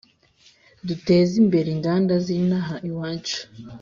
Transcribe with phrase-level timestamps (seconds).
[0.87, 3.39] Duteze imbere inganda z’inaha iwacu